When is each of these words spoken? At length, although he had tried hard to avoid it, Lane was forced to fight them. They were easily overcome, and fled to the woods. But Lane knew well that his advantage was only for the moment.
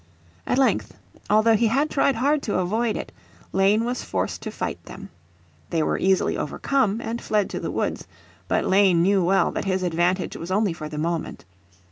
At 0.47 0.57
length, 0.57 0.97
although 1.29 1.53
he 1.55 1.67
had 1.67 1.91
tried 1.91 2.15
hard 2.15 2.41
to 2.41 2.57
avoid 2.57 2.97
it, 2.97 3.11
Lane 3.53 3.85
was 3.85 4.03
forced 4.03 4.41
to 4.41 4.49
fight 4.49 4.83
them. 4.85 5.09
They 5.69 5.83
were 5.83 5.99
easily 5.99 6.35
overcome, 6.35 6.99
and 6.99 7.21
fled 7.21 7.51
to 7.51 7.59
the 7.59 7.69
woods. 7.69 8.07
But 8.47 8.65
Lane 8.65 9.03
knew 9.03 9.23
well 9.23 9.51
that 9.51 9.65
his 9.65 9.83
advantage 9.83 10.35
was 10.35 10.49
only 10.49 10.73
for 10.73 10.89
the 10.89 10.97
moment. 10.97 11.45